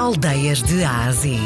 [0.00, 1.38] Aldeias de Ásia.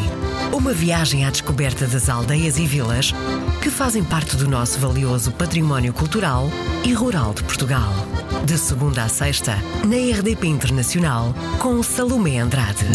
[0.53, 3.13] Uma viagem à descoberta das aldeias e vilas
[3.61, 6.49] que fazem parte do nosso valioso património cultural
[6.87, 7.93] e rural de Portugal.
[8.47, 12.87] De segunda a sexta, na RDP Internacional, com Salomé Andrade.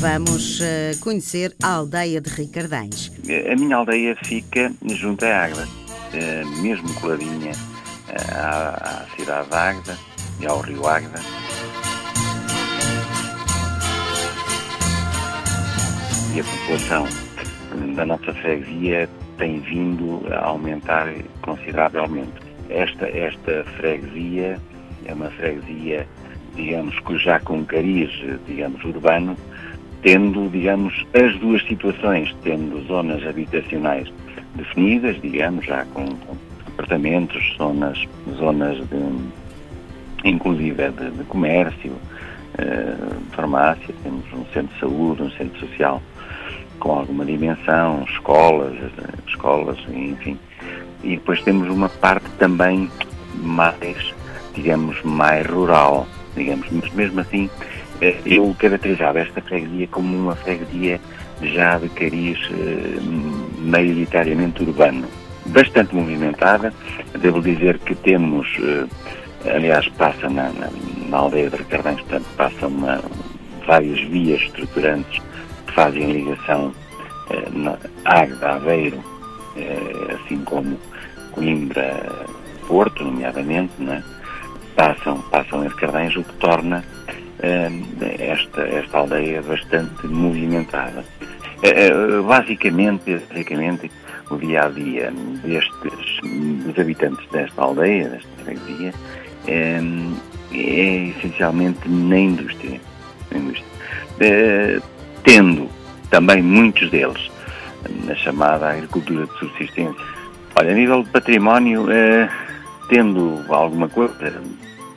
[0.00, 3.12] Vamos eh, conhecer a aldeia de Ricardães.
[3.52, 5.68] A minha aldeia fica junto à Águeda,
[6.14, 7.52] eh, mesmo coladinha
[8.08, 11.18] eh, à, à cidade de Águeda e ao rio Águeda.
[16.34, 17.06] E a população
[17.94, 21.08] da nossa freguesia tem vindo a aumentar
[21.42, 22.32] consideravelmente.
[22.68, 24.58] Esta, esta freguesia
[25.06, 26.06] é uma freguesia,
[26.54, 28.10] digamos, que já com cariz,
[28.46, 29.36] digamos, urbano,
[30.02, 34.12] tendo, digamos, as duas situações, tendo zonas habitacionais
[34.56, 37.98] definidas, digamos, já com, com apartamentos, zonas,
[38.36, 39.45] zonas de,
[40.28, 46.02] inclusive de, de comércio, uh, farmácia, temos um centro de saúde, um centro social
[46.78, 48.74] com alguma dimensão, escolas,
[49.26, 50.38] escolas, enfim.
[51.02, 52.90] E depois temos uma parte também
[53.34, 54.14] mais,
[54.54, 57.50] digamos, mais rural, digamos, mas mesmo assim
[58.00, 61.00] eh, eu caracterizava esta freguesia como uma freguesia
[61.42, 62.98] já de cariz eh,
[63.58, 65.06] maioritariamente urbano,
[65.46, 66.72] bastante movimentada.
[67.18, 68.86] Devo dizer que temos, eh,
[69.54, 70.68] aliás, passa na, na,
[71.08, 73.00] na aldeia de Ricardães, portanto, passam uma,
[73.66, 75.22] várias vias estruturantes
[75.66, 76.72] que fazem ligação
[77.30, 79.02] eh, na Águeda, Aveiro,
[79.56, 80.78] eh, assim como
[81.32, 82.06] Coimbra,
[82.66, 84.02] Porto, nomeadamente, né?
[84.74, 86.84] passam, passam em Ricardães, o que torna
[88.18, 91.04] esta, esta aldeia bastante movimentada.
[92.26, 93.90] Basicamente, basicamente,
[94.30, 96.20] o dia a dia destes
[96.64, 98.92] dos habitantes desta aldeia, desta freguesia,
[99.46, 99.80] é,
[100.52, 102.80] é essencialmente na indústria.
[103.30, 103.66] Na indústria.
[104.20, 104.80] É,
[105.22, 105.68] tendo
[106.10, 107.30] também muitos deles
[108.04, 110.04] na chamada agricultura de subsistência.
[110.58, 112.28] Olha, a nível de património, é,
[112.88, 114.40] tendo alguma coisa,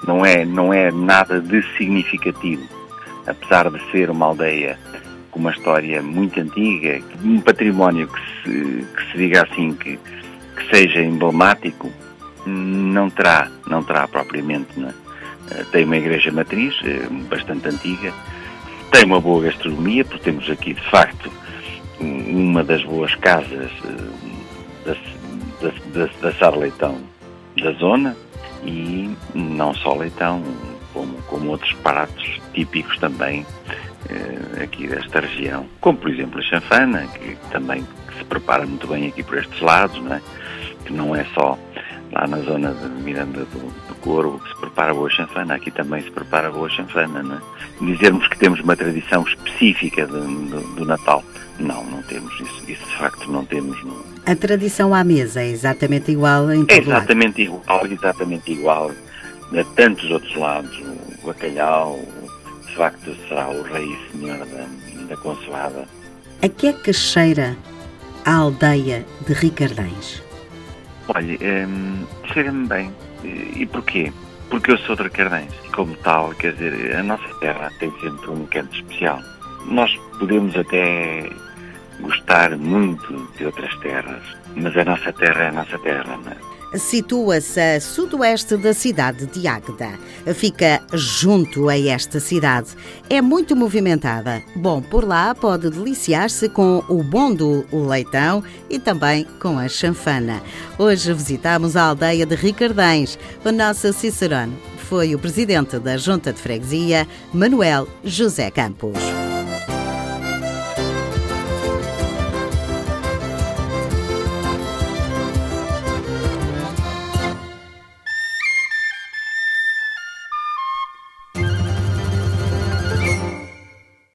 [0.07, 2.63] não é, não é nada de significativo,
[3.27, 4.77] apesar de ser uma aldeia
[5.31, 9.99] com uma história muito antiga, um património que se, que se diga assim, que,
[10.55, 11.91] que seja emblemático,
[12.49, 14.79] não terá, não terá propriamente.
[14.79, 14.93] Né?
[15.71, 18.13] Tem uma igreja matriz, eh, bastante antiga,
[18.91, 21.31] tem uma boa gastronomia, porque temos aqui, de facto,
[21.99, 24.93] uma das boas casas eh, da,
[25.61, 26.97] da, da, da Sar Leitão
[27.61, 28.15] da zona,
[28.63, 30.43] e não só leitão,
[30.93, 33.45] como, como outros pratos típicos também
[34.09, 37.85] eh, aqui desta região, como por exemplo a chanfana, que também
[38.17, 40.21] se prepara muito bem aqui por estes lados, é?
[40.85, 41.57] que não é só
[42.11, 46.01] lá na zona de Miranda do, do Corvo que se prepara boa chanfana, aqui também
[46.01, 47.21] se prepara boa chanfana.
[47.23, 47.39] Não é?
[47.81, 51.23] Dizermos que temos uma tradição específica de, do, do Natal,
[51.59, 53.83] não, não temos isso, isso de facto não temos.
[53.83, 53.97] Não.
[54.25, 57.61] A tradição à mesa é exatamente igual em todo É exatamente lado.
[57.63, 58.91] igual, exatamente igual
[59.51, 60.77] a tantos outros lados,
[61.23, 61.99] o bacalhau,
[62.67, 64.65] de facto será o rei e senhor da,
[65.09, 65.87] da consoada.
[66.41, 67.57] A que é que cheira
[68.23, 70.21] a aldeia de Ricardães?
[71.15, 71.37] Olha,
[71.67, 72.93] hum, cheira-me bem.
[73.23, 74.11] E porquê?
[74.49, 78.29] Porque eu sou de Ricardães e como tal, quer dizer, a nossa terra tem sempre
[78.29, 79.19] um canto especial.
[79.65, 81.29] Nós podemos até
[81.99, 84.21] gostar muito de outras terras,
[84.55, 86.48] mas a nossa terra é a nossa terra, não é?
[86.75, 89.97] Situa-se a sudoeste da cidade de Águeda.
[90.33, 92.69] Fica junto a esta cidade.
[93.09, 94.41] É muito movimentada.
[94.55, 100.41] Bom, por lá pode deliciar-se com o bom do leitão e também com a chanfana.
[100.77, 103.17] Hoje visitamos a aldeia de Ricardães.
[103.43, 104.57] O nosso Cicerone
[104.89, 109.18] foi o presidente da Junta de Freguesia, Manuel José Campos.